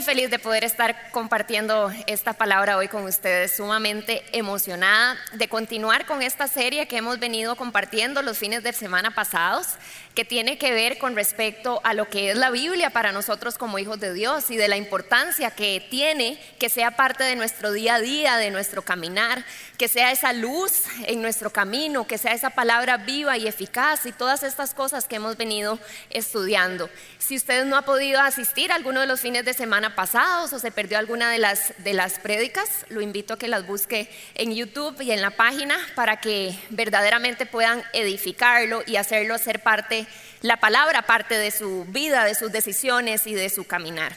[0.00, 6.06] Muy feliz de poder estar compartiendo esta palabra hoy con ustedes, sumamente emocionada de continuar
[6.06, 9.66] con esta serie que hemos venido compartiendo los fines de semana pasados,
[10.14, 13.78] que tiene que ver con respecto a lo que es la Biblia para nosotros como
[13.78, 17.96] hijos de Dios y de la importancia que tiene que sea parte de nuestro día
[17.96, 19.44] a día, de nuestro caminar,
[19.78, 24.12] que sea esa luz en nuestro camino, que sea esa palabra viva y eficaz y
[24.12, 25.78] todas estas cosas que hemos venido
[26.10, 26.90] estudiando.
[27.18, 30.58] Si usted no ha podido asistir a alguno de los fines de semana pasados o
[30.58, 34.54] se perdió alguna de las, de las prédicas, lo invito a que las busque en
[34.54, 40.06] YouTube y en la página para que verdaderamente puedan edificarlo y hacerlo ser parte,
[40.42, 44.16] la palabra parte de su vida, de sus decisiones y de su caminar.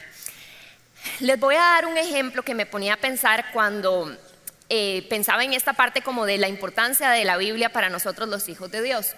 [1.20, 4.16] Les voy a dar un ejemplo que me ponía a pensar cuando
[4.68, 8.48] eh, pensaba en esta parte como de la importancia de la Biblia para nosotros los
[8.48, 9.14] hijos de Dios.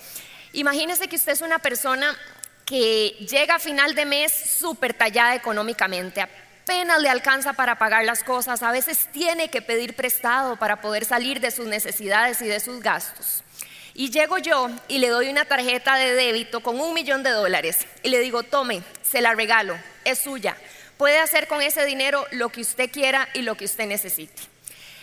[0.52, 2.16] Imagínese que usted es una persona
[2.64, 8.24] que llega a final de mes súper tallada económicamente, apenas le alcanza para pagar las
[8.24, 12.58] cosas, a veces tiene que pedir prestado para poder salir de sus necesidades y de
[12.58, 13.44] sus gastos.
[13.98, 17.78] Y llego yo y le doy una tarjeta de débito con un millón de dólares
[18.03, 20.55] y le digo, tome, se la regalo, es suya.
[20.98, 24.42] Puede hacer con ese dinero lo que usted quiera y lo que usted necesite.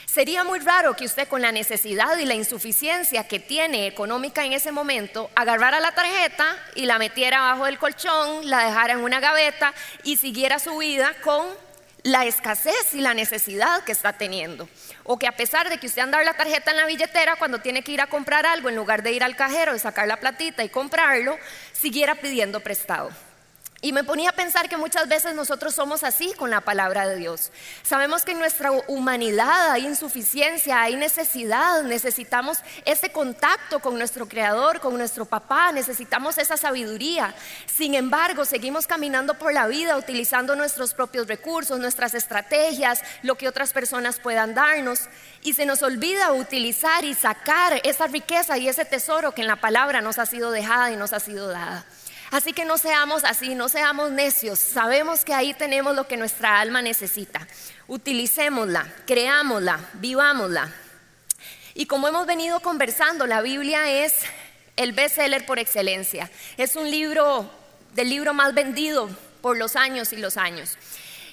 [0.05, 4.53] Sería muy raro que usted con la necesidad y la insuficiencia que tiene económica en
[4.53, 9.19] ese momento agarrara la tarjeta y la metiera abajo del colchón, la dejara en una
[9.19, 11.47] gaveta y siguiera su vida con
[12.03, 14.67] la escasez y la necesidad que está teniendo.
[15.03, 17.81] O que a pesar de que usted anda la tarjeta en la billetera, cuando tiene
[17.81, 20.63] que ir a comprar algo, en lugar de ir al cajero y sacar la platita
[20.63, 21.37] y comprarlo,
[21.71, 23.09] siguiera pidiendo prestado.
[23.83, 27.17] Y me ponía a pensar que muchas veces nosotros somos así con la palabra de
[27.17, 27.51] Dios.
[27.83, 34.79] Sabemos que en nuestra humanidad hay insuficiencia, hay necesidad, necesitamos ese contacto con nuestro Creador,
[34.79, 37.35] con nuestro papá, necesitamos esa sabiduría.
[37.66, 43.49] Sin embargo, seguimos caminando por la vida utilizando nuestros propios recursos, nuestras estrategias, lo que
[43.49, 45.09] otras personas puedan darnos.
[45.41, 49.57] Y se nos olvida utilizar y sacar esa riqueza y ese tesoro que en la
[49.57, 51.85] palabra nos ha sido dejada y nos ha sido dada.
[52.33, 54.57] Así que no seamos así, no seamos necios.
[54.57, 57.47] Sabemos que ahí tenemos lo que nuestra alma necesita.
[57.85, 60.73] Utilicémosla, creámosla, vivámosla.
[61.75, 64.16] Y como hemos venido conversando, la Biblia es
[64.77, 66.31] el bestseller por excelencia.
[66.57, 67.51] Es un libro
[67.93, 69.11] del libro más vendido
[69.43, 70.79] por los años y los años.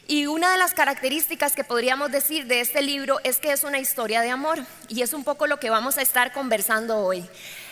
[0.07, 3.79] Y una de las características que podríamos decir de este libro es que es una
[3.79, 4.59] historia de amor.
[4.89, 7.27] Y es un poco lo que vamos a estar conversando hoy.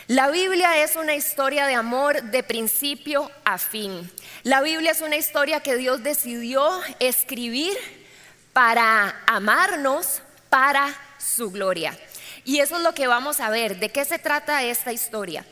[0.09, 4.11] La Biblia es una historia de amor de principio a fin.
[4.41, 6.67] La Biblia es una historia que Dios decidió
[6.99, 7.77] escribir
[8.51, 10.87] para amarnos para
[11.19, 11.95] su gloria.
[12.43, 13.77] Y eso es lo que vamos a ver.
[13.77, 15.45] ¿De qué se trata esta historia?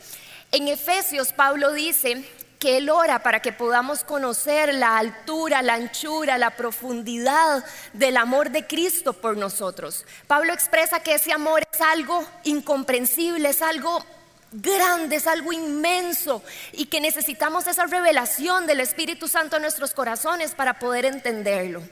[0.51, 6.39] En Efesios, Pablo dice que Él ora para que podamos conocer la altura, la anchura,
[6.39, 7.63] la profundidad
[7.93, 10.03] del amor de Cristo por nosotros.
[10.25, 14.03] Pablo expresa que ese amor es algo incomprensible, es algo
[14.51, 20.55] grande, es algo inmenso y que necesitamos esa revelación del Espíritu Santo en nuestros corazones
[20.55, 21.83] para poder entenderlo.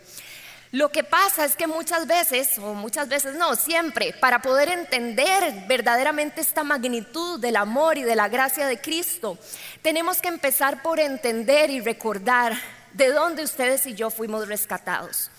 [0.72, 5.66] Lo que pasa es que muchas veces, o muchas veces no, siempre, para poder entender
[5.68, 9.38] verdaderamente esta magnitud del amor y de la gracia de Cristo,
[9.82, 12.58] tenemos que empezar por entender y recordar
[12.92, 15.30] de dónde ustedes y yo fuimos rescatados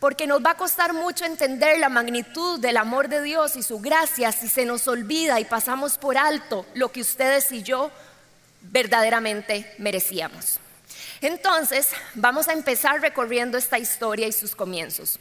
[0.00, 3.80] porque nos va a costar mucho entender la magnitud del amor de Dios y su
[3.80, 7.90] gracia si se nos olvida y pasamos por alto lo que ustedes y yo
[8.60, 10.60] verdaderamente merecíamos.
[11.20, 15.18] Entonces, vamos a empezar recorriendo esta historia y sus comienzos.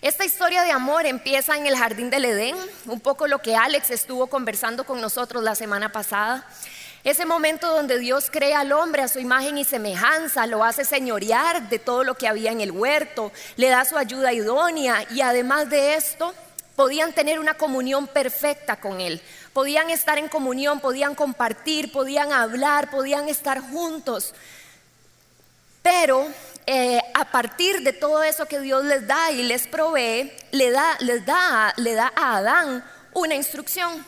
[0.00, 2.56] Esta historia de amor empieza en el jardín del Edén,
[2.86, 6.46] un poco lo que Alex estuvo conversando con nosotros la semana pasada.
[7.04, 11.68] Ese momento donde Dios crea al hombre a su imagen y semejanza, lo hace señorear
[11.68, 15.70] de todo lo que había en el huerto, le da su ayuda idónea y además
[15.70, 16.34] de esto
[16.74, 19.22] podían tener una comunión perfecta con Él.
[19.52, 24.34] Podían estar en comunión, podían compartir, podían hablar, podían estar juntos.
[25.82, 26.26] Pero
[26.66, 30.96] eh, a partir de todo eso que Dios les da y les provee, le da,
[31.00, 31.22] les
[31.76, 32.84] le da a Adán
[33.14, 34.04] una instrucción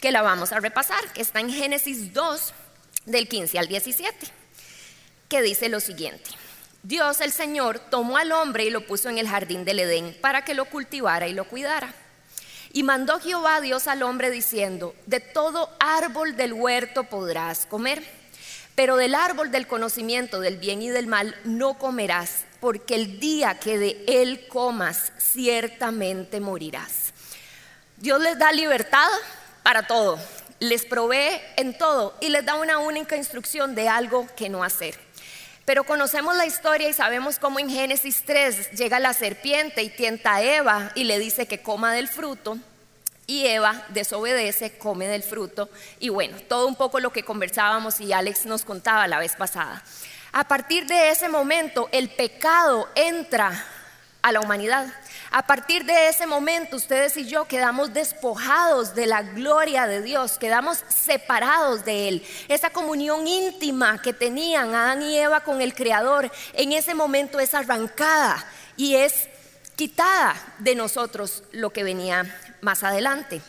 [0.00, 2.54] que la vamos a repasar, que está en Génesis 2,
[3.06, 4.26] del 15 al 17,
[5.28, 6.30] que dice lo siguiente.
[6.82, 10.44] Dios el Señor tomó al hombre y lo puso en el jardín del Edén para
[10.44, 11.92] que lo cultivara y lo cuidara.
[12.72, 18.04] Y mandó Jehová Dios al hombre diciendo, de todo árbol del huerto podrás comer,
[18.74, 23.58] pero del árbol del conocimiento del bien y del mal no comerás, porque el día
[23.58, 27.12] que de él comas ciertamente morirás.
[27.96, 29.08] Dios les da libertad
[29.68, 30.18] para todo,
[30.60, 34.98] les provee en todo y les da una única instrucción de algo que no hacer.
[35.66, 40.36] Pero conocemos la historia y sabemos cómo en Génesis 3 llega la serpiente y tienta
[40.36, 42.56] a Eva y le dice que coma del fruto.
[43.26, 45.68] Y Eva desobedece, come del fruto.
[46.00, 49.84] Y bueno, todo un poco lo que conversábamos y Alex nos contaba la vez pasada.
[50.32, 53.66] A partir de ese momento, el pecado entra
[54.22, 54.86] a la humanidad.
[55.30, 60.38] A partir de ese momento, ustedes y yo quedamos despojados de la gloria de Dios,
[60.38, 62.26] quedamos separados de Él.
[62.48, 67.54] Esa comunión íntima que tenían Adán y Eva con el Creador, en ese momento es
[67.54, 68.44] arrancada
[68.76, 69.28] y es
[69.76, 72.24] quitada de nosotros lo que venía
[72.62, 73.42] más adelante.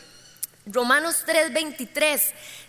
[0.66, 2.20] Romanos 3:23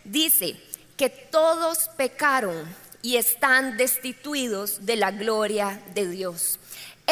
[0.03, 0.55] dice
[0.97, 2.65] que todos pecaron
[3.01, 6.59] y están destituidos de la gloria de Dios.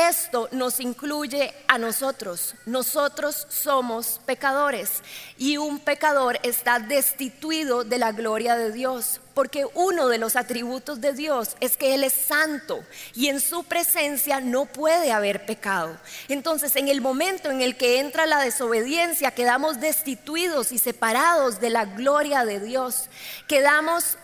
[0.08, 2.56] Esto nos incluye a nosotros.
[2.66, 5.02] Nosotros somos pecadores
[5.38, 11.02] y un pecador está destituido de la gloria de Dios, porque uno de los atributos
[11.02, 12.82] de Dios es que Él es santo
[13.14, 16.00] y en su presencia no puede haber pecado.
[16.30, 21.72] Entonces, en el momento en el que entra la desobediencia, quedamos destituidos y separados de
[21.72, 23.10] la gloria de Dios.
[23.48, 24.18] Quedamos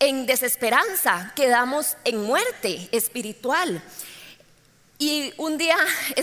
[0.00, 3.82] en desesperanza, quedamos en muerte espiritual.
[5.02, 5.76] Y un día
[6.14, 6.20] he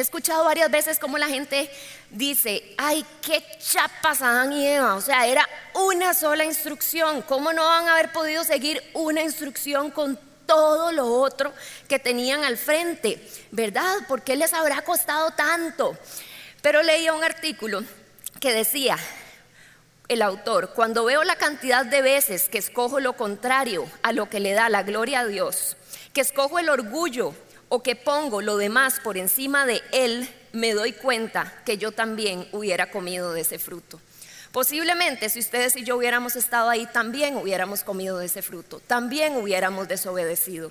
[0.00, 1.70] escuchado varias veces cómo la gente
[2.08, 7.62] dice, ay, qué chapas Adán y Eva, o sea, era una sola instrucción, ¿cómo no
[7.62, 11.52] van a haber podido seguir una instrucción con todo lo otro
[11.90, 13.22] que tenían al frente?
[13.50, 13.98] ¿Verdad?
[14.08, 15.94] ¿Por qué les habrá costado tanto?
[16.62, 17.84] Pero leía un artículo
[18.40, 18.96] que decía,
[20.08, 24.40] el autor, cuando veo la cantidad de veces que escojo lo contrario a lo que
[24.40, 25.76] le da la gloria a Dios,
[26.14, 27.34] que escojo el orgullo,
[27.74, 32.46] o que pongo lo demás por encima de Él, me doy cuenta que yo también
[32.52, 33.98] hubiera comido de ese fruto.
[34.52, 39.36] Posiblemente si ustedes y yo hubiéramos estado ahí, también hubiéramos comido de ese fruto, también
[39.36, 40.70] hubiéramos desobedecido.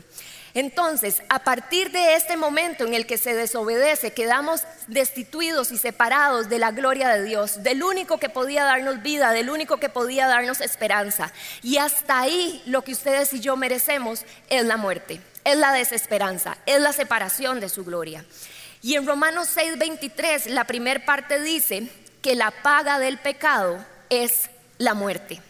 [0.54, 6.50] Entonces, a partir de este momento en el que se desobedece, quedamos destituidos y separados
[6.50, 10.28] de la gloria de Dios, del único que podía darnos vida, del único que podía
[10.28, 11.34] darnos esperanza.
[11.64, 16.58] Y hasta ahí lo que ustedes y yo merecemos es la muerte es la desesperanza,
[16.66, 18.26] es la separación de su gloria.
[18.82, 21.88] Y en Romanos 6:23 la primera parte dice
[22.22, 25.42] que la paga del pecado es la muerte.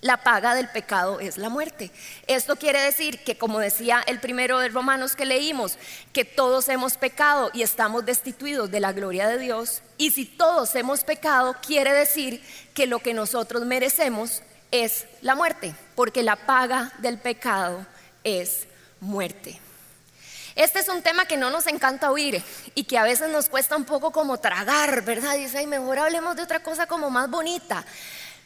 [0.00, 1.90] La paga del pecado es la muerte.
[2.28, 5.76] Esto quiere decir que, como decía el primero de Romanos que leímos,
[6.12, 9.82] que todos hemos pecado y estamos destituidos de la gloria de Dios.
[9.96, 12.40] Y si todos hemos pecado, quiere decir
[12.74, 17.84] que lo que nosotros merecemos es la muerte, porque la paga del pecado
[18.22, 18.67] es
[19.00, 19.60] muerte.
[20.54, 22.42] Este es un tema que no nos encanta oír
[22.74, 25.36] y que a veces nos cuesta un poco como tragar, ¿verdad?
[25.36, 27.84] Dice, mejor hablemos de otra cosa como más bonita.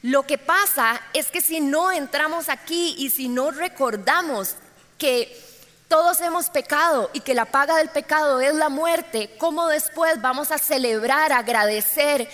[0.03, 4.57] Lo que pasa es que si no entramos aquí y si no recordamos
[4.99, 5.41] que
[5.89, 10.51] todos hemos pecado y que la paga del pecado es la muerte, ¿cómo después vamos
[10.51, 12.29] a celebrar, agradecer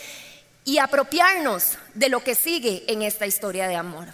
[0.64, 4.08] y apropiarnos de lo que sigue en esta historia de amor?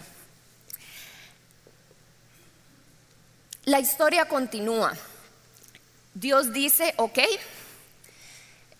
[3.65, 4.93] La historia continúa.
[6.13, 7.19] Dios dice, ok,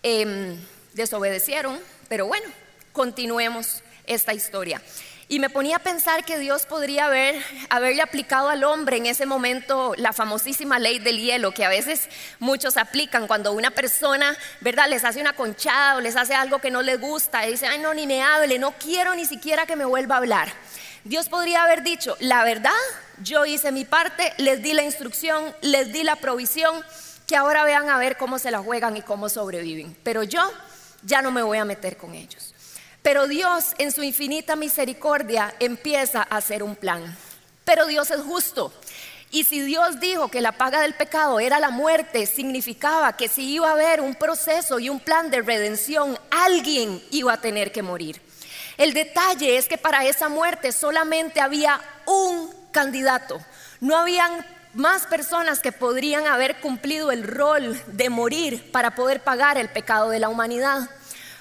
[0.03, 0.59] em,
[0.93, 2.47] desobedecieron, pero bueno,
[2.93, 4.79] continuemos esta historia.
[5.27, 9.25] Y me ponía a pensar que Dios podría haber, haberle aplicado al hombre en ese
[9.25, 14.87] momento la famosísima ley del hielo, que a veces muchos aplican cuando una persona, ¿verdad?,
[14.87, 17.79] les hace una conchada o les hace algo que no les gusta y dice, ay,
[17.79, 20.53] no, ni me hable, no quiero ni siquiera que me vuelva a hablar.
[21.05, 22.71] Dios podría haber dicho, la verdad,
[23.21, 26.83] yo hice mi parte, les di la instrucción, les di la provisión,
[27.27, 29.95] que ahora vean a ver cómo se la juegan y cómo sobreviven.
[30.01, 30.41] Pero yo
[31.03, 32.55] ya no me voy a meter con ellos.
[33.03, 37.15] Pero Dios en su infinita misericordia empieza a hacer un plan.
[37.65, 38.73] Pero Dios es justo.
[39.29, 43.53] Y si Dios dijo que la paga del pecado era la muerte, significaba que si
[43.53, 47.83] iba a haber un proceso y un plan de redención, alguien iba a tener que
[47.83, 48.24] morir.
[48.77, 53.39] El detalle es que para esa muerte solamente había un candidato.
[53.79, 59.57] No habían más personas que podrían haber cumplido el rol de morir para poder pagar
[59.57, 60.89] el pecado de la humanidad.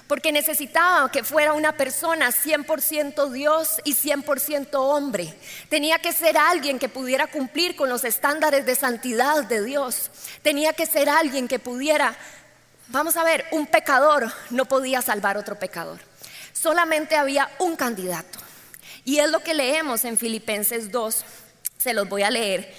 [0.07, 5.35] Porque necesitaba que fuera una persona 100% Dios y 100% hombre.
[5.69, 10.11] Tenía que ser alguien que pudiera cumplir con los estándares de santidad de Dios.
[10.43, 12.15] Tenía que ser alguien que pudiera,
[12.89, 15.99] vamos a ver, un pecador no podía salvar otro pecador
[16.55, 18.39] solamente había un candidato.
[19.05, 21.25] Y es lo que leemos en Filipenses 2,
[21.77, 22.73] se los voy a leer,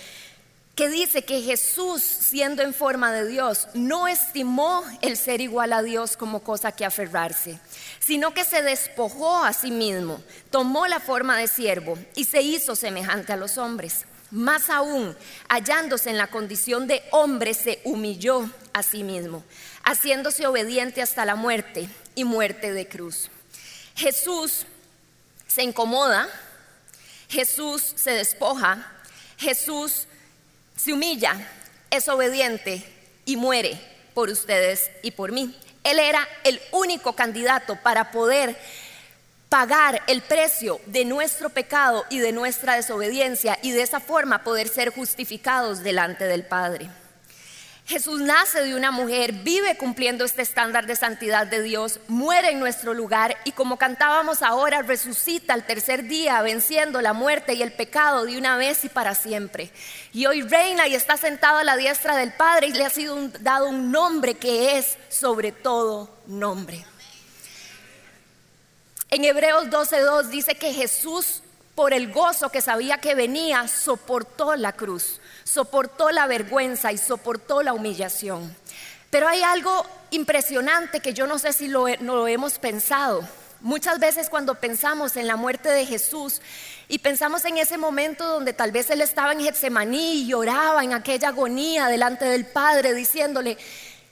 [0.73, 5.83] que dice que Jesús, siendo en forma de Dios, no estimó el ser igual a
[5.83, 7.59] Dios como cosa que aferrarse,
[7.99, 12.75] sino que se despojó a sí mismo, tomó la forma de siervo y se hizo
[12.75, 14.05] semejante a los hombres.
[14.31, 15.15] Más aún,
[15.47, 19.45] hallándose en la condición de hombre, se humilló a sí mismo,
[19.83, 23.29] haciéndose obediente hasta la muerte y muerte de cruz.
[23.95, 24.65] Jesús
[25.47, 26.27] se incomoda,
[27.29, 28.91] Jesús se despoja,
[29.37, 30.05] Jesús
[30.75, 31.35] se humilla,
[31.89, 32.83] es obediente
[33.25, 33.79] y muere
[34.13, 35.57] por ustedes y por mí.
[35.83, 38.57] Él era el único candidato para poder
[39.49, 44.67] pagar el precio de nuestro pecado y de nuestra desobediencia y de esa forma poder
[44.67, 46.89] ser justificados delante del Padre.
[47.87, 52.59] Jesús nace de una mujer, vive cumpliendo este estándar de santidad de Dios, muere en
[52.59, 57.71] nuestro lugar y como cantábamos ahora, resucita al tercer día, venciendo la muerte y el
[57.71, 59.69] pecado de una vez y para siempre.
[60.13, 63.29] Y hoy reina y está sentado a la diestra del Padre y le ha sido
[63.41, 66.83] dado un nombre que es sobre todo nombre.
[69.11, 71.43] En Hebreos 12.2 dice que Jesús,
[71.75, 77.61] por el gozo que sabía que venía, soportó la cruz soportó la vergüenza y soportó
[77.61, 78.55] la humillación.
[79.11, 83.21] Pero hay algo impresionante que yo no sé si lo, lo hemos pensado.
[83.61, 86.41] Muchas veces cuando pensamos en la muerte de Jesús
[86.87, 90.93] y pensamos en ese momento donde tal vez él estaba en Getsemaní y lloraba en
[90.93, 93.57] aquella agonía delante del Padre diciéndole,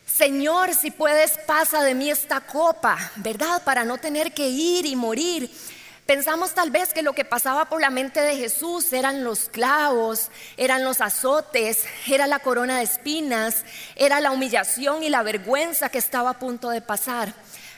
[0.05, 3.63] Señor, si puedes, pasa de mí esta copa, ¿verdad?
[3.63, 5.49] Para no tener que ir y morir.
[6.05, 10.29] Pensamos tal vez que lo que pasaba por la mente de Jesús eran los clavos,
[10.57, 13.63] eran los azotes, era la corona de espinas,
[13.95, 17.33] era la humillación y la vergüenza que estaba a punto de pasar.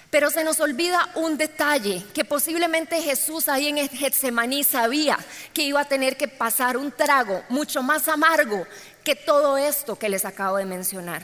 [0.09, 5.19] Pero se nos olvida un detalle, que posiblemente Jesús ahí en Getsemaní sabía
[5.53, 8.65] que iba a tener que pasar un trago mucho más amargo
[9.03, 11.21] que todo esto que les acabo de mencionar.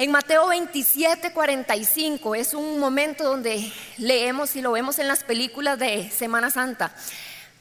[0.00, 5.76] En Mateo 27, 45 es un momento donde leemos y lo vemos en las películas
[5.76, 6.92] de Semana Santa,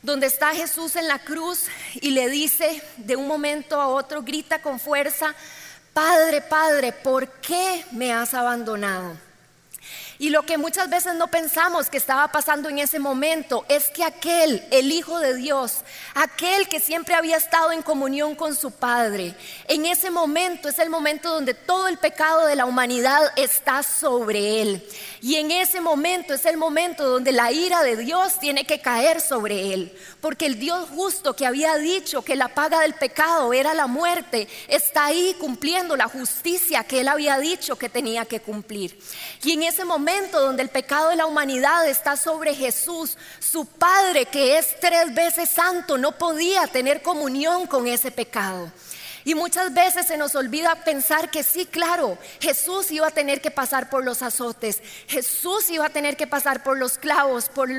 [0.04, 1.64] donde está Jesús en la cruz
[1.96, 5.34] y le dice de un momento a otro, grita con fuerza,
[5.94, 9.18] Padre, Padre, ¿por qué me has abandonado?
[10.20, 14.04] Y lo que muchas veces no pensamos que estaba pasando en ese momento es que
[14.04, 15.84] aquel, el Hijo de Dios,
[16.16, 19.36] aquel que siempre había estado en comunión con su Padre,
[19.68, 24.62] en ese momento es el momento donde todo el pecado de la humanidad está sobre
[24.62, 24.88] él.
[25.22, 29.22] Y en ese momento es el momento donde la ira de Dios tiene que caer
[29.22, 29.96] sobre él.
[30.20, 34.48] Porque el Dios justo que había dicho que la paga del pecado era la muerte,
[34.68, 39.00] está ahí cumpliendo la justicia que él había dicho que tenía que cumplir.
[39.44, 39.86] Y en ese
[40.32, 45.50] donde el pecado de la humanidad está sobre Jesús, su Padre que es tres veces
[45.50, 48.72] santo no podía tener comunión con ese pecado.
[49.26, 53.52] Y muchas veces se nos olvida pensar que sí, claro, Jesús iba a tener que
[53.52, 57.70] pasar por los azotes, Jesús iba a tener que pasar por los clavos, por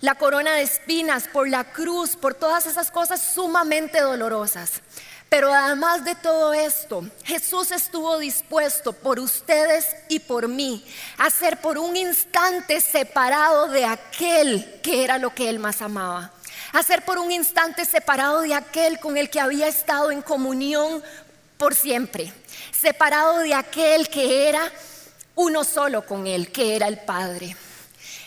[0.00, 4.82] la corona de espinas, por la cruz, por todas esas cosas sumamente dolorosas.
[5.30, 10.84] Pero además de todo esto, Jesús estuvo dispuesto por ustedes y por mí
[11.18, 16.32] a ser por un instante separado de aquel que era lo que él más amaba.
[16.72, 21.00] A ser por un instante separado de aquel con el que había estado en comunión
[21.58, 22.32] por siempre.
[22.72, 24.72] Separado de aquel que era
[25.36, 27.56] uno solo con él, que era el Padre.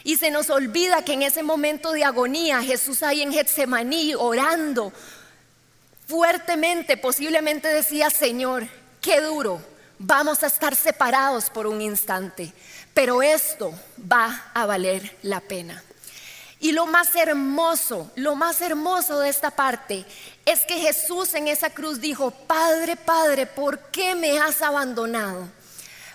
[0.05, 4.93] Y se nos olvida que en ese momento de agonía, Jesús ahí en Getsemaní orando,
[6.07, 8.67] fuertemente posiblemente decía, Señor,
[9.01, 9.61] qué duro,
[9.99, 12.53] vamos a estar separados por un instante,
[12.93, 13.73] pero esto
[14.11, 15.83] va a valer la pena.
[16.59, 20.05] Y lo más hermoso, lo más hermoso de esta parte
[20.45, 25.49] es que Jesús en esa cruz dijo, Padre, Padre, ¿por qué me has abandonado?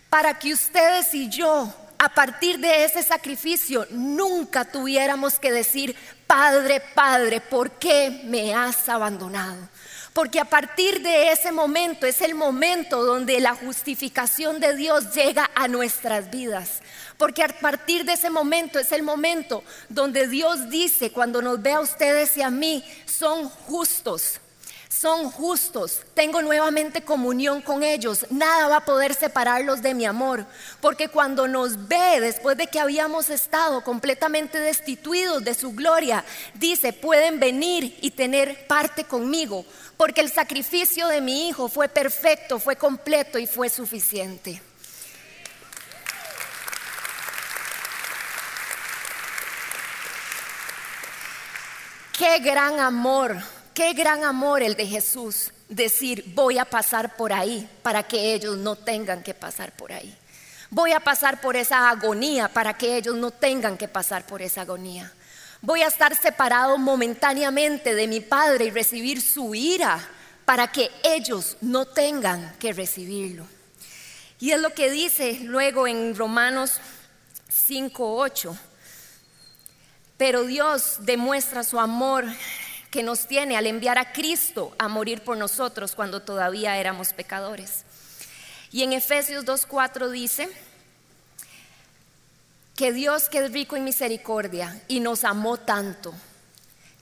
[0.08, 5.94] Para que ustedes y yo, a partir de ese sacrificio, nunca tuviéramos que decir,
[6.26, 9.68] Padre, Padre, ¿por qué me has abandonado?
[10.18, 15.48] Porque a partir de ese momento es el momento donde la justificación de Dios llega
[15.54, 16.82] a nuestras vidas.
[17.16, 21.70] Porque a partir de ese momento es el momento donde Dios dice, cuando nos ve
[21.70, 24.40] a ustedes y a mí, son justos
[24.88, 30.46] son justos, tengo nuevamente comunión con ellos, nada va a poder separarlos de mi amor,
[30.80, 36.92] porque cuando nos ve después de que habíamos estado completamente destituidos de su gloria, dice,
[36.92, 39.64] pueden venir y tener parte conmigo,
[39.96, 44.62] porque el sacrificio de mi hijo fue perfecto, fue completo y fue suficiente.
[52.18, 53.36] Qué gran amor
[53.78, 58.56] Qué gran amor el de Jesús, decir, voy a pasar por ahí para que ellos
[58.56, 60.18] no tengan que pasar por ahí.
[60.68, 64.62] Voy a pasar por esa agonía para que ellos no tengan que pasar por esa
[64.62, 65.12] agonía.
[65.62, 70.00] Voy a estar separado momentáneamente de mi Padre y recibir su ira
[70.44, 73.46] para que ellos no tengan que recibirlo.
[74.40, 76.80] Y es lo que dice luego en Romanos
[77.48, 78.58] 5:8.
[80.16, 82.24] Pero Dios demuestra su amor
[82.90, 87.84] que nos tiene al enviar a Cristo a morir por nosotros cuando todavía éramos pecadores.
[88.70, 90.48] Y en Efesios 2:4 dice,
[92.78, 96.14] que Dios que es rico en misericordia y nos amó tanto,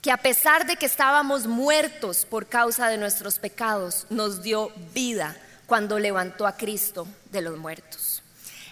[0.01, 5.37] que a pesar de que estábamos muertos por causa de nuestros pecados, nos dio vida
[5.67, 8.23] cuando levantó a Cristo de los muertos.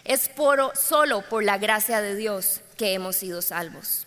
[0.03, 4.04] Es por, solo por la gracia de Dios que hemos sido salvos.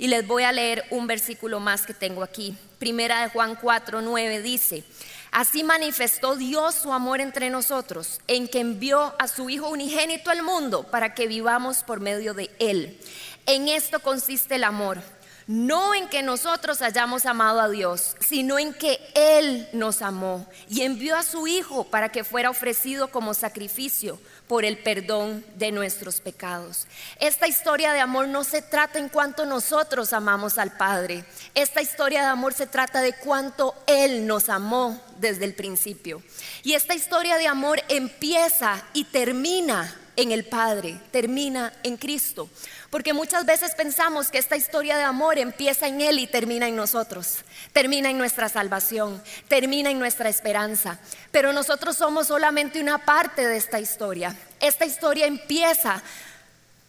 [0.00, 2.56] Y les voy a leer un versículo más que tengo aquí.
[2.78, 4.82] Primera de Juan 4, 9 dice,
[5.30, 10.42] Así manifestó Dios su amor entre nosotros, en que envió a su Hijo unigénito al
[10.42, 12.98] mundo para que vivamos por medio de Él.
[13.44, 15.02] En esto consiste el amor,
[15.50, 20.82] no en que nosotros hayamos amado a Dios, sino en que Él nos amó y
[20.82, 26.20] envió a su Hijo para que fuera ofrecido como sacrificio por el perdón de nuestros
[26.20, 26.86] pecados.
[27.18, 31.24] Esta historia de amor no se trata en cuanto nosotros amamos al Padre.
[31.56, 36.22] Esta historia de amor se trata de cuánto Él nos amó desde el principio.
[36.62, 42.48] Y esta historia de amor empieza y termina en el Padre, termina en Cristo.
[42.90, 46.74] Porque muchas veces pensamos que esta historia de amor empieza en Él y termina en
[46.74, 50.98] nosotros, termina en nuestra salvación, termina en nuestra esperanza.
[51.30, 54.34] Pero nosotros somos solamente una parte de esta historia.
[54.58, 56.02] Esta historia empieza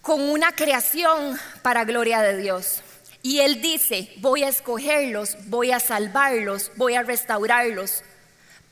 [0.02, 2.82] con una creación para gloria de Dios.
[3.22, 8.04] Y Él dice, voy a escogerlos, voy a salvarlos, voy a restaurarlos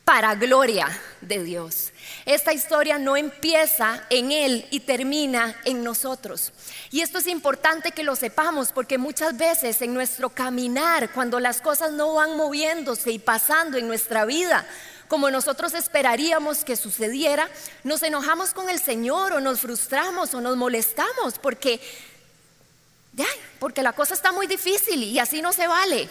[0.10, 0.88] para gloria
[1.22, 1.94] de Dios.
[2.26, 6.52] Esta historia no empieza en Él y termina en nosotros.
[6.90, 11.62] Y esto es importante que lo sepamos porque muchas veces en nuestro caminar, cuando las
[11.62, 14.66] cosas no van moviéndose y pasando en nuestra vida,
[15.08, 17.48] como nosotros esperaríamos que sucediera,
[17.84, 21.80] nos enojamos con el Señor o nos frustramos o nos molestamos porque,
[23.60, 26.10] porque la cosa está muy difícil y así no se vale.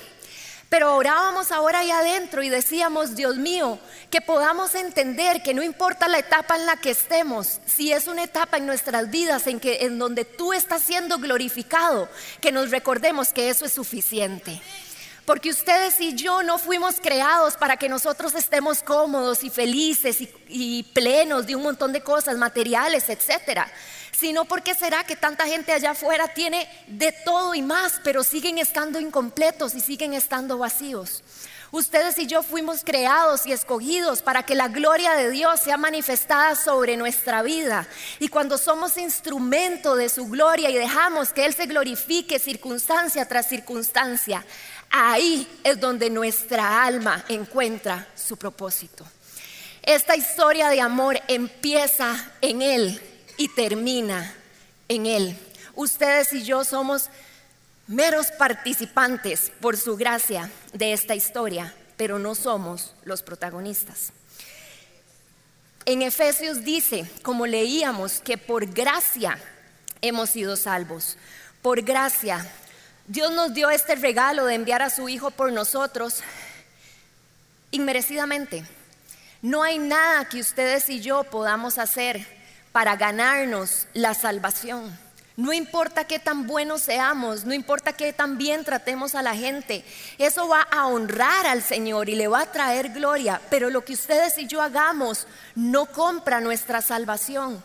[0.69, 3.79] Pero orábamos ahora ahí adentro y decíamos, Dios mío,
[4.11, 8.25] que podamos entender que no importa la etapa en la que estemos, si es una
[8.25, 12.09] etapa en nuestras vidas en, que, en donde tú estás siendo glorificado,
[12.43, 14.61] que nos recordemos que eso es suficiente.
[15.25, 20.31] Porque ustedes y yo no fuimos creados para que nosotros estemos cómodos y felices y,
[20.49, 23.71] y plenos de un montón de cosas materiales, etcétera
[24.19, 28.59] sino porque será que tanta gente allá afuera tiene de todo y más, pero siguen
[28.59, 31.23] estando incompletos y siguen estando vacíos.
[31.71, 36.57] Ustedes y yo fuimos creados y escogidos para que la gloria de Dios sea manifestada
[36.57, 37.87] sobre nuestra vida.
[38.19, 43.49] Y cuando somos instrumento de su gloria y dejamos que Él se glorifique circunstancia tras
[43.49, 44.45] circunstancia,
[44.91, 49.05] ahí es donde nuestra alma encuentra su propósito.
[49.83, 53.08] Esta historia de amor empieza en Él
[53.38, 54.35] y termina
[54.88, 55.38] en Él.
[55.74, 57.09] Ustedes y yo somos
[57.87, 64.12] meros participantes por su gracia de esta historia, pero no somos los protagonistas.
[65.87, 69.38] En Efesios dice, como leíamos, que por gracia
[70.03, 71.16] hemos sido salvos.
[71.62, 72.46] Por gracia.
[73.07, 76.22] Dios nos dio este regalo de enviar a su Hijo por nosotros
[77.70, 78.64] inmerecidamente.
[79.40, 82.38] No hay nada que ustedes y yo podamos hacer
[82.79, 84.97] para ganarnos la salvación.
[85.35, 89.85] No importa qué tan buenos seamos, no importa qué tan bien tratemos a la gente,
[90.17, 93.95] eso va a honrar al Señor y le va a traer gloria, pero lo que
[93.95, 97.64] ustedes y yo hagamos no compra nuestra salvación,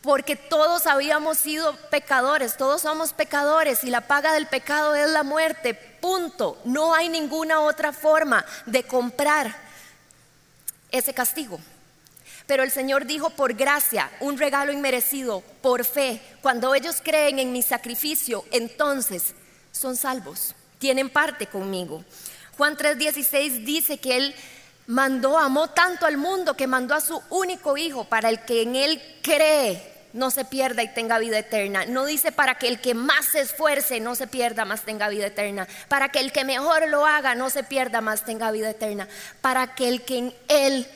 [0.00, 5.24] porque todos habíamos sido pecadores, todos somos pecadores y la paga del pecado es la
[5.24, 6.56] muerte, punto.
[6.64, 9.56] No hay ninguna otra forma de comprar
[10.92, 11.58] ese castigo.
[12.52, 16.20] Pero el Señor dijo por gracia, un regalo inmerecido, por fe.
[16.42, 19.32] Cuando ellos creen en mi sacrificio, entonces
[19.70, 22.04] son salvos, tienen parte conmigo.
[22.58, 24.34] Juan 3:16 dice que Él
[24.86, 28.76] mandó, amó tanto al mundo que mandó a su único hijo para el que en
[28.76, 31.86] Él cree no se pierda y tenga vida eterna.
[31.86, 35.28] No dice para que el que más se esfuerce no se pierda, más tenga vida
[35.28, 35.66] eterna.
[35.88, 39.08] Para que el que mejor lo haga no se pierda, más tenga vida eterna.
[39.40, 40.86] Para que el que en Él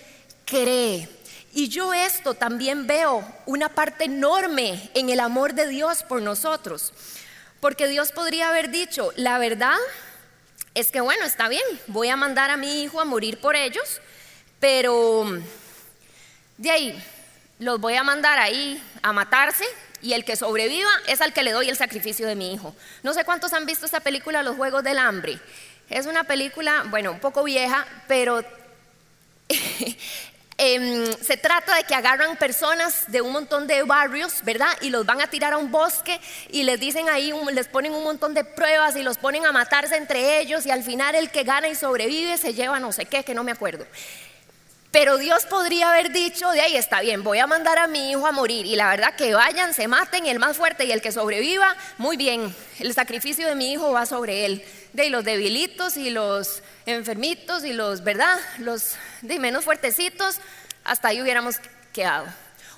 [0.45, 1.16] cree
[1.57, 6.93] y yo esto también veo una parte enorme en el amor de Dios por nosotros.
[7.61, 9.79] Porque Dios podría haber dicho, la verdad
[10.75, 14.03] es que bueno, está bien, voy a mandar a mi hijo a morir por ellos,
[14.61, 15.25] pero
[16.59, 17.05] de ahí
[17.59, 19.65] los voy a mandar ahí a matarse
[20.03, 22.77] y el que sobreviva es al que le doy el sacrificio de mi hijo.
[23.03, 25.41] No sé cuántos han visto esta película, Los Juegos del Hambre.
[25.89, 28.45] Es una película, bueno, un poco vieja, pero
[30.59, 34.69] em, se trata de que agarran personas de un montón de barrios, ¿verdad?
[34.81, 38.05] Y los van a tirar a un bosque y les dicen ahí, les ponen un
[38.05, 41.45] montón de pruebas y los ponen a matarse entre ellos y al final el que
[41.45, 43.87] gana y sobrevive se lleva no sé qué, que no me acuerdo.
[44.99, 48.27] Pero Dios podría haber dicho, de ahí está bien, voy a mandar a mi hijo
[48.27, 48.65] a morir.
[48.65, 52.17] Y la verdad que vayan, se maten, el más fuerte y el que sobreviva, muy
[52.17, 54.65] bien, el sacrificio de mi hijo va sobre él.
[54.95, 58.39] De los debilitos y los enfermitos y los, ¿verdad?
[58.57, 60.39] Los de menos fuertecitos,
[60.83, 61.57] hasta ahí hubiéramos
[61.93, 62.29] quedado.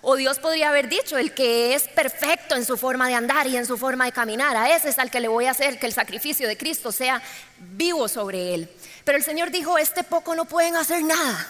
[0.03, 3.57] O Dios podría haber dicho, el que es perfecto en su forma de andar y
[3.57, 5.87] en su forma de caminar, a ese es al que le voy a hacer que
[5.87, 7.23] el sacrificio de Cristo sea
[7.59, 8.69] vivo sobre él.
[9.05, 11.49] Pero el Señor dijo, este poco no pueden hacer nada.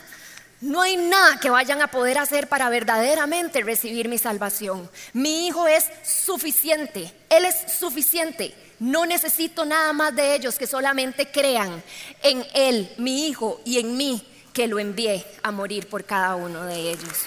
[0.61, 4.91] No hay nada que vayan a poder hacer para verdaderamente recibir mi salvación.
[5.13, 8.55] Mi Hijo es suficiente, Él es suficiente.
[8.81, 11.83] No necesito nada más de ellos que solamente crean
[12.23, 16.65] en Él, mi Hijo, y en mí, que lo envié a morir por cada uno
[16.65, 17.27] de ellos.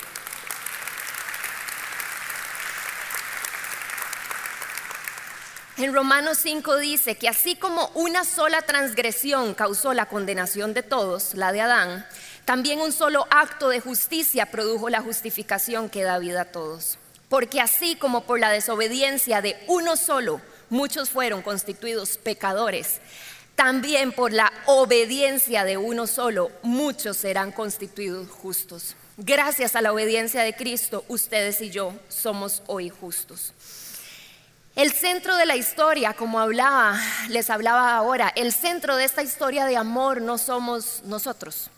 [5.77, 11.33] En Romanos 5 dice que así como una sola transgresión causó la condenación de todos,
[11.33, 12.05] la de Adán,
[12.45, 16.97] también un solo acto de justicia produjo la justificación que da vida a todos.
[17.29, 22.99] Porque así como por la desobediencia de uno solo muchos fueron constituidos pecadores,
[23.55, 28.95] también por la obediencia de uno solo muchos serán constituidos justos.
[29.17, 33.53] Gracias a la obediencia de Cristo, ustedes y yo somos hoy justos.
[34.75, 36.99] El centro de la historia, como hablaba,
[37.29, 41.69] les hablaba ahora, el centro de esta historia de amor no somos nosotros.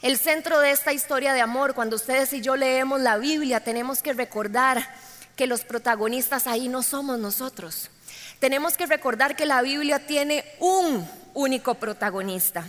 [0.00, 4.00] El centro de esta historia de amor, cuando ustedes y yo leemos la Biblia, tenemos
[4.00, 4.88] que recordar
[5.34, 7.90] que los protagonistas ahí no somos nosotros.
[8.38, 12.64] Tenemos que recordar que la Biblia tiene un único protagonista.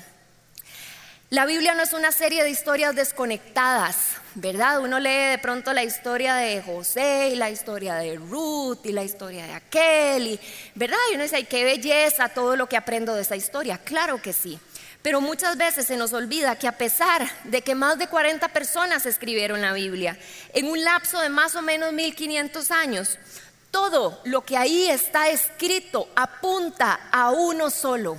[1.29, 3.95] La Biblia no es una serie de historias desconectadas,
[4.33, 4.79] ¿verdad?
[4.79, 9.03] Uno lee de pronto la historia de José y la historia de Ruth y la
[9.03, 10.39] historia de aquel,
[10.73, 10.97] ¿verdad?
[11.11, 13.77] Y uno dice, qué belleza todo lo que aprendo de esa historia.
[13.77, 14.59] Claro que sí.
[15.01, 19.05] Pero muchas veces se nos olvida que a pesar de que más de 40 personas
[19.05, 20.17] escribieron la Biblia,
[20.53, 23.17] en un lapso de más o menos 1500 años,
[23.71, 28.17] todo lo que ahí está escrito apunta a uno solo.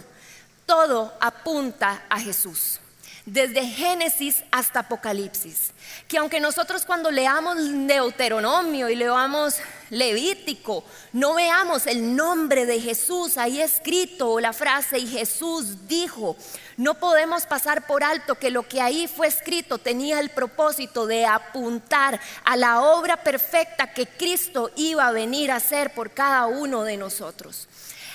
[0.64, 2.80] Todo apunta a Jesús
[3.26, 5.72] desde Génesis hasta Apocalipsis.
[6.08, 7.56] Que aunque nosotros cuando leamos
[7.86, 9.56] Deuteronomio y leamos
[9.90, 16.36] Levítico, no veamos el nombre de Jesús ahí escrito o la frase y Jesús dijo,
[16.76, 21.26] no podemos pasar por alto que lo que ahí fue escrito tenía el propósito de
[21.26, 26.84] apuntar a la obra perfecta que Cristo iba a venir a hacer por cada uno
[26.84, 27.68] de nosotros.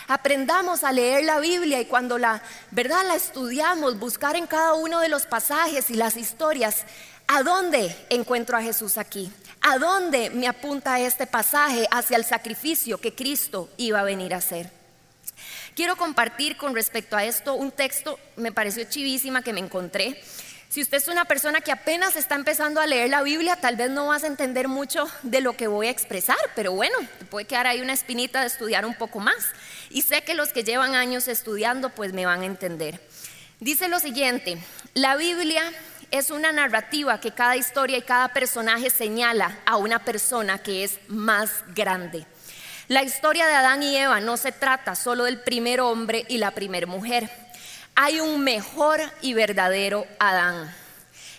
[0.07, 4.99] Aprendamos a leer la Biblia y cuando la verdad la estudiamos, buscar en cada uno
[4.99, 6.85] de los pasajes y las historias,
[7.27, 9.31] ¿a dónde encuentro a Jesús aquí?
[9.61, 14.37] ¿A dónde me apunta este pasaje hacia el sacrificio que Cristo iba a venir a
[14.37, 14.69] hacer?
[15.75, 20.21] Quiero compartir con respecto a esto un texto, me pareció chivísima que me encontré
[20.69, 23.89] si usted es una persona que apenas está empezando a leer la Biblia, tal vez
[23.89, 27.45] no vas a entender mucho de lo que voy a expresar, pero bueno, te puede
[27.45, 29.37] quedar ahí una espinita de estudiar un poco más.
[29.89, 32.99] Y sé que los que llevan años estudiando, pues me van a entender.
[33.59, 34.57] Dice lo siguiente,
[34.93, 35.71] la Biblia
[36.11, 40.99] es una narrativa que cada historia y cada personaje señala a una persona que es
[41.07, 42.25] más grande.
[42.87, 46.51] La historia de Adán y Eva no se trata solo del primer hombre y la
[46.51, 47.29] primera mujer
[47.95, 50.73] hay un mejor y verdadero Adán,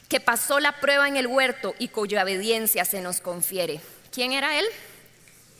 [0.09, 3.81] que pasó la prueba en el huerto y cuya obediencia se nos confiere.
[4.11, 4.65] ¿Quién era él?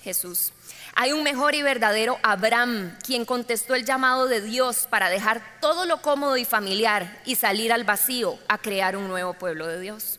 [0.03, 0.53] Jesús.
[0.95, 5.85] Hay un mejor y verdadero Abraham, quien contestó el llamado de Dios para dejar todo
[5.85, 10.19] lo cómodo y familiar y salir al vacío a crear un nuevo pueblo de Dios.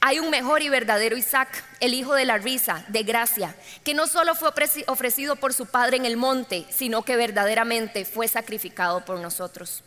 [0.00, 4.06] Hay un mejor y verdadero Isaac, el hijo de la risa, de gracia, que no
[4.06, 4.50] solo fue
[4.86, 9.82] ofrecido por su padre en el monte, sino que verdaderamente fue sacrificado por nosotros.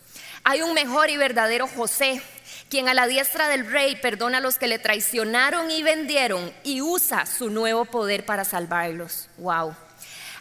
[0.49, 2.21] Hay un mejor y verdadero José,
[2.69, 6.81] quien a la diestra del rey perdona a los que le traicionaron y vendieron y
[6.81, 9.27] usa su nuevo poder para salvarlos.
[9.39, 9.75] Wow.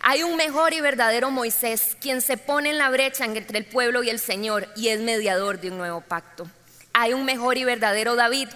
[0.02, 4.04] Hay un mejor y verdadero Moisés, quien se pone en la brecha entre el pueblo
[4.04, 6.48] y el Señor y es mediador de un nuevo pacto.
[6.92, 8.48] Hay un mejor y verdadero David,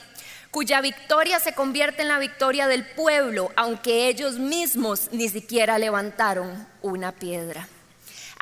[0.52, 6.68] cuya victoria se convierte en la victoria del pueblo, aunque ellos mismos ni siquiera levantaron
[6.80, 7.66] una piedra.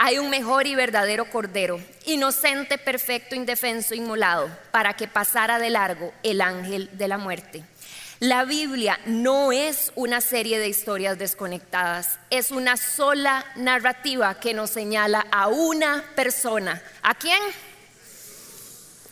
[0.01, 6.13] Hay un mejor y verdadero cordero, inocente, perfecto, indefenso, inmolado, para que pasara de largo
[6.23, 7.65] el ángel de la muerte.
[8.21, 14.71] La Biblia no es una serie de historias desconectadas, es una sola narrativa que nos
[14.71, 16.81] señala a una persona.
[17.03, 17.43] ¿A quién?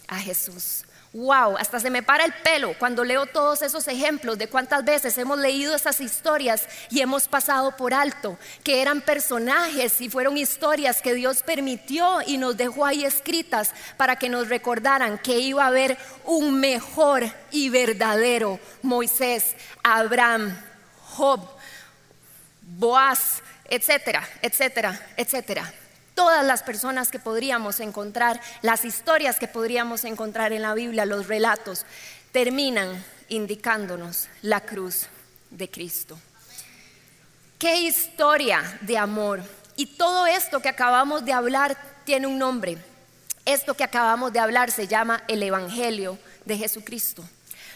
[0.06, 0.85] A Jesús.
[1.16, 5.16] Wow, hasta se me para el pelo cuando leo todos esos ejemplos de cuántas veces
[5.16, 11.00] hemos leído esas historias y hemos pasado por alto, que eran personajes y fueron historias
[11.00, 15.68] que Dios permitió y nos dejó ahí escritas para que nos recordaran que iba a
[15.68, 20.54] haber un mejor y verdadero Moisés, Abraham,
[21.14, 21.48] Job,
[22.60, 25.72] Boaz, etcétera, etcétera, etcétera
[26.16, 31.28] todas las personas que podríamos encontrar, las historias que podríamos encontrar en la Biblia, los
[31.28, 31.84] relatos,
[32.32, 35.06] terminan indicándonos la cruz
[35.50, 36.18] de Cristo.
[37.58, 39.42] Qué historia de amor.
[39.76, 42.78] Y todo esto que acabamos de hablar tiene un nombre.
[43.44, 47.22] Esto que acabamos de hablar se llama el Evangelio de Jesucristo.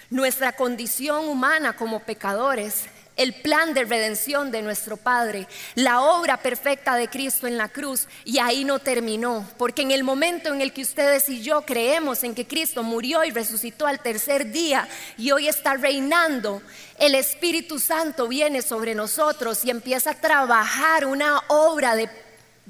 [0.09, 6.97] Nuestra condición humana como pecadores el plan de redención de nuestro Padre, la obra perfecta
[6.97, 10.73] de Cristo en la cruz, y ahí no terminó, porque en el momento en el
[10.73, 15.31] que ustedes y yo creemos en que Cristo murió y resucitó al tercer día y
[15.33, 16.63] hoy está reinando,
[16.99, 22.09] el Espíritu Santo viene sobre nosotros y empieza a trabajar una obra de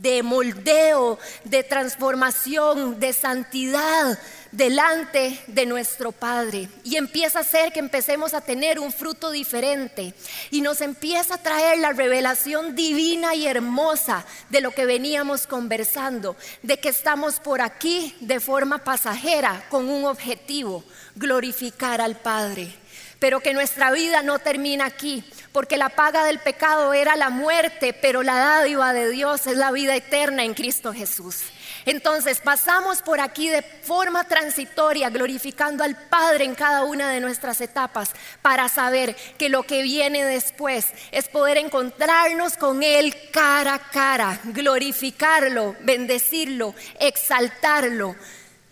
[0.00, 4.18] de moldeo, de transformación, de santidad
[4.52, 6.68] delante de nuestro Padre.
[6.84, 10.14] Y empieza a ser que empecemos a tener un fruto diferente.
[10.50, 16.36] Y nos empieza a traer la revelación divina y hermosa de lo que veníamos conversando,
[16.62, 20.84] de que estamos por aquí de forma pasajera con un objetivo,
[21.16, 22.72] glorificar al Padre
[23.20, 27.92] pero que nuestra vida no termina aquí, porque la paga del pecado era la muerte,
[27.92, 31.42] pero la dádiva de Dios es la vida eterna en Cristo Jesús.
[31.86, 37.60] Entonces pasamos por aquí de forma transitoria, glorificando al Padre en cada una de nuestras
[37.60, 38.12] etapas,
[38.42, 44.40] para saber que lo que viene después es poder encontrarnos con Él cara a cara,
[44.44, 48.16] glorificarlo, bendecirlo, exaltarlo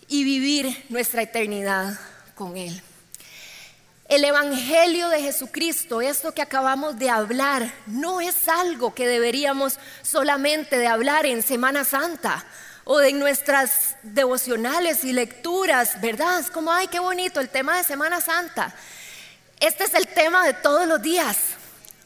[0.08, 1.98] y vivir nuestra eternidad
[2.34, 2.82] con Él.
[4.08, 10.78] El Evangelio de Jesucristo, esto que acabamos de hablar, no es algo que deberíamos solamente
[10.78, 12.46] de hablar en Semana Santa
[12.90, 16.38] o en nuestras devocionales y lecturas, ¿verdad?
[16.38, 18.74] Es como, ay, qué bonito el tema de Semana Santa.
[19.60, 21.36] Este es el tema de todos los días.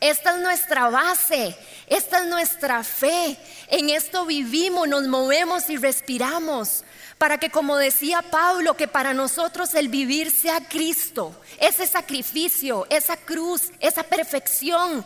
[0.01, 3.39] Esta es nuestra base, esta es nuestra fe.
[3.69, 6.83] En esto vivimos, nos movemos y respiramos
[7.17, 13.17] para que, como decía Pablo, que para nosotros el vivir sea Cristo, ese sacrificio, esa
[13.17, 15.05] cruz, esa perfección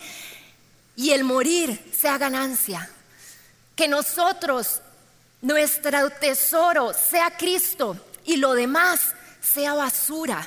[0.96, 2.88] y el morir sea ganancia.
[3.74, 4.80] Que nosotros,
[5.40, 10.46] nuestro tesoro sea Cristo y lo demás sea basura.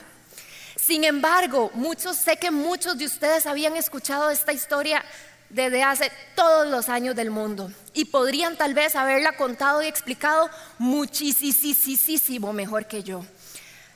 [0.76, 5.04] Sin embargo, muchos, sé que muchos de ustedes habían escuchado esta historia
[5.50, 10.50] desde hace todos los años del mundo y podrían tal vez haberla contado y explicado
[10.78, 13.26] muchísimo mejor que yo.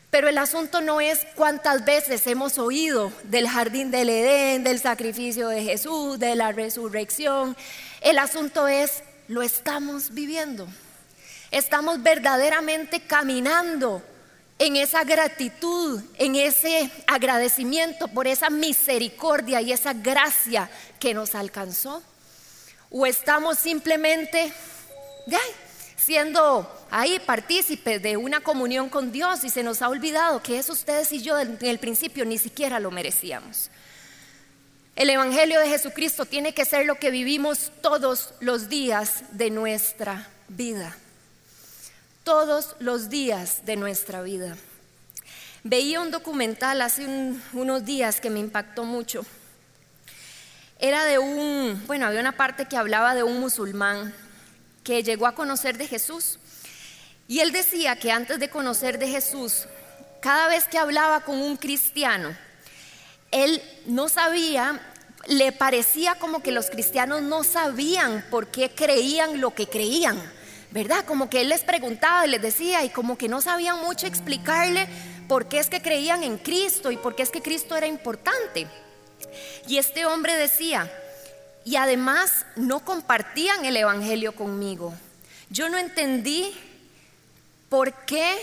[0.10, 5.47] Pero el asunto no es cuántas veces hemos oído del jardín del Edén, del sacrificio
[5.47, 7.58] de Jesús, de la resurrección.
[8.01, 10.67] El asunto es, lo estamos viviendo.
[11.54, 14.02] Estamos verdaderamente caminando
[14.58, 20.68] en esa gratitud, en ese agradecimiento por esa misericordia y esa gracia
[21.00, 22.02] que nos alcanzó?
[22.89, 24.52] ¿O estamos simplemente
[25.96, 30.74] siendo ahí partícipes de una comunión con Dios y se nos ha olvidado que eso
[30.74, 33.70] ustedes y yo en el principio ni siquiera lo merecíamos?
[34.96, 40.28] El Evangelio de Jesucristo tiene que ser lo que vivimos todos los días de nuestra
[40.48, 40.98] vida
[42.24, 44.56] todos los días de nuestra vida.
[45.64, 47.06] Veía un documental hace
[47.54, 49.26] unos días que me impactó mucho.
[50.80, 54.14] Era de un, bueno, había una parte que hablaba de un musulmán
[54.84, 56.40] que llegó a conocer de Jesús.
[57.28, 59.66] Y él decía que antes de conocer de Jesús,
[60.22, 62.36] cada vez que hablaba con un cristiano,
[63.32, 64.82] él no sabía,
[65.28, 70.22] le parecía como que los cristianos no sabían por qué creían lo que creían
[70.74, 71.06] ¿verdad?
[71.06, 74.88] Como que él les preguntaba y les decía y como que no sabían mucho explicarle
[75.28, 78.68] por qué es que creían en Cristo y por qué es que Cristo era importante.
[79.68, 80.92] Y este hombre decía,
[81.64, 84.96] y además no compartían el Evangelio conmigo.
[85.52, 86.52] Yo no entendí
[87.70, 88.36] por qué,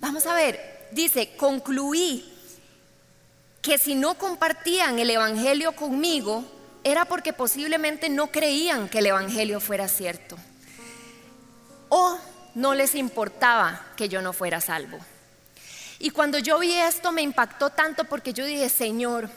[0.00, 2.26] vamos a ver, dice, concluí
[3.62, 6.44] que si no compartían el Evangelio conmigo,
[6.82, 10.36] era porque posiblemente no creían que el Evangelio fuera cierto
[11.90, 12.18] o
[12.54, 14.98] no les importaba que yo no fuera salvo.
[15.98, 19.28] Y cuando yo vi esto me impactó tanto porque yo dije, Señor,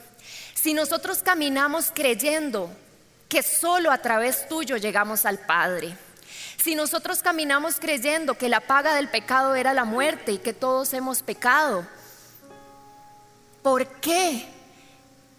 [0.54, 2.70] si nosotros caminamos creyendo
[3.28, 5.94] que solo a través tuyo llegamos al Padre,
[6.62, 10.94] si nosotros caminamos creyendo que la paga del pecado era la muerte y que todos
[10.94, 11.86] hemos pecado,
[13.62, 14.48] ¿por qué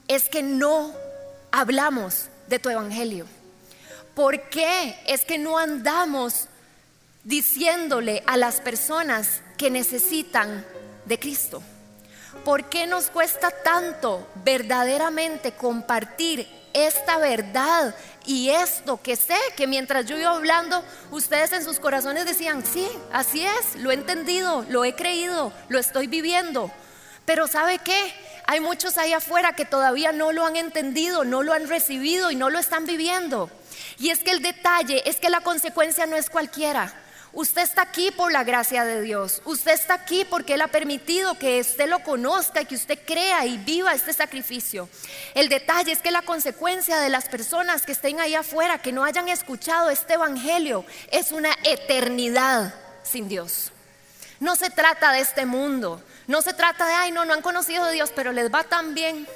[0.07, 0.93] es que no
[1.51, 3.25] hablamos de tu evangelio?
[4.13, 6.47] ¿Por qué es que no andamos
[7.25, 10.65] diciéndole a las personas que necesitan
[11.03, 11.61] de Cristo?
[12.45, 20.05] ¿Por qué nos cuesta tanto verdaderamente compartir esta verdad y esto que sé que mientras
[20.05, 24.83] yo iba hablando, ustedes en sus corazones decían, sí, así es, lo he entendido, lo
[24.83, 26.69] he creído, lo estoy viviendo.
[27.25, 28.13] Pero ¿sabe qué?
[28.45, 32.35] Hay muchos ahí afuera que todavía no lo han entendido, no lo han recibido y
[32.35, 33.49] no lo están viviendo.
[33.97, 36.93] Y es que el detalle es que la consecuencia no es cualquiera.
[37.35, 39.41] Usted está aquí por la gracia de Dios.
[39.43, 43.45] Usted está aquí porque Él ha permitido que usted lo conozca y que usted crea
[43.45, 44.87] y viva este sacrificio.
[45.33, 49.03] El detalle es que la consecuencia de las personas que estén ahí afuera, que no
[49.03, 53.73] hayan escuchado este Evangelio, es una eternidad sin Dios.
[54.39, 56.01] No se trata de este mundo.
[56.27, 58.93] No se trata de, ay, no, no han conocido a Dios, pero les va tan
[58.95, 59.27] bien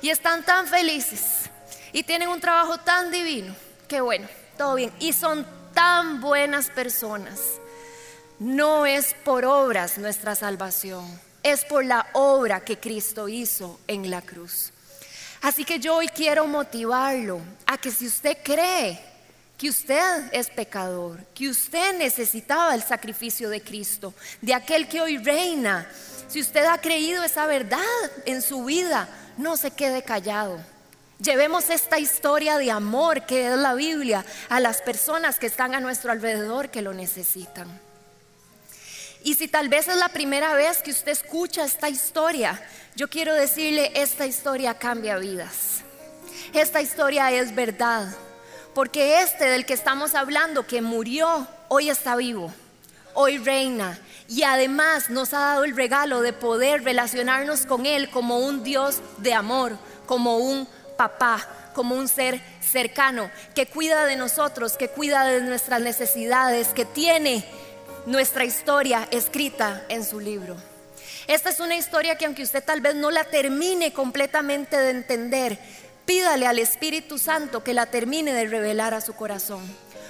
[0.00, 1.50] y están tan felices
[1.92, 3.54] y tienen un trabajo tan divino.
[3.88, 4.90] Que bueno, todo bien.
[5.00, 7.40] Y son tan buenas personas.
[8.38, 11.04] No es por obras nuestra salvación,
[11.42, 14.72] es por la obra que Cristo hizo en la cruz.
[15.42, 19.00] Así que yo hoy quiero motivarlo a que si usted cree
[19.58, 25.18] que usted es pecador, que usted necesitaba el sacrificio de Cristo, de aquel que hoy
[25.18, 25.88] reina,
[26.28, 27.80] si usted ha creído esa verdad
[28.24, 30.60] en su vida, no se quede callado
[31.22, 35.80] Llevemos esta historia de amor que es la Biblia a las personas que están a
[35.80, 37.68] nuestro alrededor que lo necesitan.
[39.22, 42.60] Y si tal vez es la primera vez que usted escucha esta historia,
[42.96, 45.82] yo quiero decirle, esta historia cambia vidas.
[46.52, 48.08] Esta historia es verdad,
[48.74, 52.52] porque este del que estamos hablando, que murió, hoy está vivo,
[53.14, 58.38] hoy reina y además nos ha dado el regalo de poder relacionarnos con Él como
[58.38, 64.76] un Dios de amor, como un papá, como un ser cercano, que cuida de nosotros,
[64.76, 67.44] que cuida de nuestras necesidades, que tiene
[68.06, 70.56] nuestra historia escrita en su libro.
[71.26, 75.58] Esta es una historia que aunque usted tal vez no la termine completamente de entender,
[76.04, 79.62] pídale al Espíritu Santo que la termine de revelar a su corazón.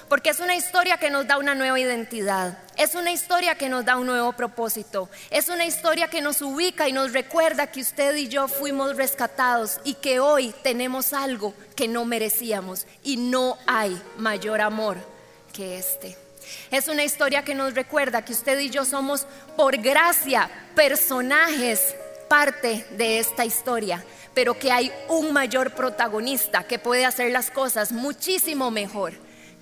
[0.09, 3.85] Porque es una historia que nos da una nueva identidad, es una historia que nos
[3.85, 8.15] da un nuevo propósito, es una historia que nos ubica y nos recuerda que usted
[8.15, 13.99] y yo fuimos rescatados y que hoy tenemos algo que no merecíamos y no hay
[14.17, 14.97] mayor amor
[15.51, 16.17] que este.
[16.71, 21.95] Es una historia que nos recuerda que usted y yo somos por gracia personajes
[22.27, 27.91] parte de esta historia, pero que hay un mayor protagonista que puede hacer las cosas
[27.91, 29.13] muchísimo mejor